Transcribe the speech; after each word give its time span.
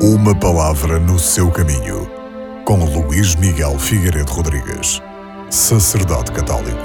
Uma 0.00 0.32
palavra 0.32 1.00
no 1.00 1.18
seu 1.18 1.50
caminho, 1.50 2.08
com 2.64 2.84
Luís 2.84 3.34
Miguel 3.34 3.76
Figueiredo 3.80 4.30
Rodrigues, 4.30 5.02
sacerdote 5.50 6.30
católico. 6.30 6.78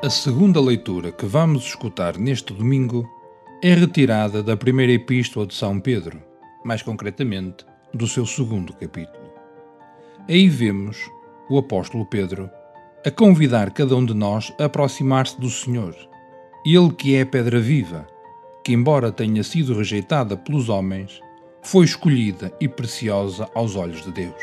A 0.00 0.08
segunda 0.08 0.60
leitura 0.60 1.10
que 1.10 1.26
vamos 1.26 1.64
escutar 1.64 2.16
neste 2.16 2.54
domingo 2.54 3.04
é 3.60 3.74
retirada 3.74 4.40
da 4.40 4.56
primeira 4.56 4.92
epístola 4.92 5.44
de 5.44 5.56
São 5.56 5.80
Pedro, 5.80 6.22
mais 6.64 6.82
concretamente 6.82 7.66
do 7.92 8.06
seu 8.06 8.24
segundo 8.24 8.72
capítulo. 8.74 9.32
Aí 10.28 10.48
vemos 10.48 11.10
o 11.50 11.58
apóstolo 11.58 12.06
Pedro 12.06 12.48
a 13.04 13.10
convidar 13.10 13.72
cada 13.72 13.96
um 13.96 14.06
de 14.06 14.14
nós 14.14 14.54
a 14.60 14.66
aproximar-se 14.66 15.40
do 15.40 15.50
Senhor, 15.50 15.96
ele 16.64 16.92
que 16.92 17.16
é 17.16 17.22
a 17.22 17.26
pedra 17.26 17.58
viva 17.58 18.06
que, 18.68 18.74
embora 18.74 19.10
tenha 19.10 19.42
sido 19.42 19.72
rejeitada 19.72 20.36
pelos 20.36 20.68
homens, 20.68 21.22
foi 21.62 21.86
escolhida 21.86 22.52
e 22.60 22.68
preciosa 22.68 23.48
aos 23.54 23.76
olhos 23.76 24.04
de 24.04 24.12
Deus. 24.12 24.42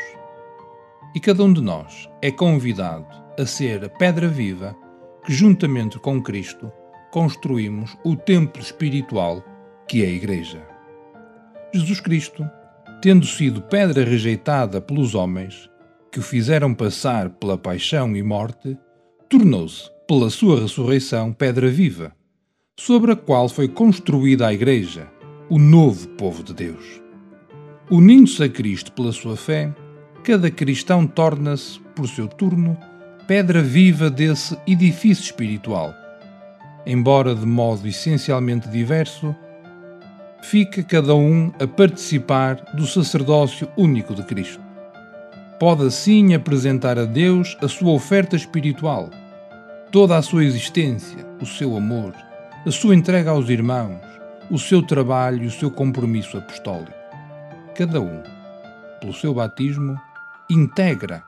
E 1.14 1.20
cada 1.20 1.44
um 1.44 1.52
de 1.52 1.60
nós 1.60 2.10
é 2.20 2.32
convidado 2.32 3.06
a 3.38 3.46
ser 3.46 3.84
a 3.84 3.88
pedra 3.88 4.26
viva 4.26 4.74
que, 5.24 5.32
juntamente 5.32 6.00
com 6.00 6.20
Cristo, 6.20 6.72
construímos 7.12 7.96
o 8.04 8.16
templo 8.16 8.60
espiritual 8.60 9.44
que 9.86 10.02
é 10.02 10.08
a 10.08 10.10
Igreja. 10.10 10.60
Jesus 11.72 12.00
Cristo, 12.00 12.44
tendo 13.00 13.24
sido 13.26 13.62
pedra 13.62 14.04
rejeitada 14.04 14.80
pelos 14.80 15.14
homens, 15.14 15.70
que 16.10 16.18
o 16.18 16.22
fizeram 16.22 16.74
passar 16.74 17.30
pela 17.30 17.56
paixão 17.56 18.16
e 18.16 18.24
morte, 18.24 18.76
tornou-se, 19.30 19.88
pela 20.08 20.30
sua 20.30 20.62
ressurreição, 20.62 21.32
pedra 21.32 21.68
viva 21.68 22.12
sobre 22.78 23.12
a 23.12 23.16
qual 23.16 23.48
foi 23.48 23.68
construída 23.68 24.46
a 24.46 24.52
Igreja, 24.52 25.08
o 25.48 25.58
novo 25.58 26.08
povo 26.08 26.42
de 26.42 26.52
Deus. 26.52 27.00
Unindo-se 27.90 28.42
a 28.44 28.48
Cristo 28.50 28.92
pela 28.92 29.12
sua 29.12 29.34
fé, 29.34 29.74
cada 30.22 30.50
cristão 30.50 31.06
torna-se, 31.06 31.80
por 31.94 32.06
seu 32.06 32.28
turno, 32.28 32.76
pedra 33.26 33.62
viva 33.62 34.10
desse 34.10 34.58
edifício 34.66 35.24
espiritual. 35.24 35.94
Embora 36.84 37.34
de 37.34 37.46
modo 37.46 37.88
essencialmente 37.88 38.68
diverso, 38.68 39.34
fica 40.42 40.82
cada 40.82 41.14
um 41.14 41.50
a 41.58 41.66
participar 41.66 42.56
do 42.74 42.86
sacerdócio 42.86 43.68
único 43.76 44.14
de 44.14 44.22
Cristo. 44.22 44.60
Pode 45.58 45.86
assim 45.86 46.34
apresentar 46.34 46.98
a 46.98 47.06
Deus 47.06 47.56
a 47.62 47.68
sua 47.68 47.92
oferta 47.92 48.36
espiritual, 48.36 49.08
toda 49.90 50.18
a 50.18 50.22
sua 50.22 50.44
existência, 50.44 51.26
o 51.40 51.46
seu 51.46 51.74
amor, 51.74 52.12
a 52.66 52.70
sua 52.72 52.96
entrega 52.96 53.30
aos 53.30 53.48
irmãos, 53.48 54.00
o 54.50 54.58
seu 54.58 54.82
trabalho 54.82 55.44
e 55.44 55.46
o 55.46 55.50
seu 55.52 55.70
compromisso 55.70 56.36
apostólico. 56.36 56.98
Cada 57.76 58.00
um, 58.00 58.24
pelo 59.00 59.14
seu 59.14 59.32
batismo, 59.32 59.96
integra 60.50 61.22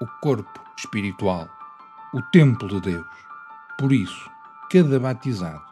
o 0.00 0.06
corpo 0.22 0.58
espiritual, 0.78 1.46
o 2.14 2.22
templo 2.32 2.68
de 2.68 2.80
Deus. 2.80 3.06
Por 3.78 3.92
isso, 3.92 4.30
cada 4.72 4.98
batizado 4.98 5.62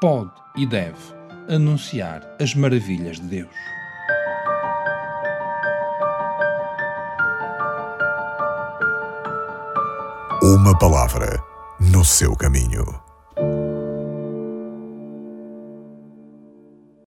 pode 0.00 0.30
e 0.54 0.64
deve 0.64 0.98
anunciar 1.48 2.22
as 2.40 2.54
maravilhas 2.54 3.18
de 3.18 3.26
Deus. 3.26 3.56
Uma 10.40 10.78
palavra 10.78 11.42
no 11.80 12.04
seu 12.04 12.36
caminho. 12.36 13.09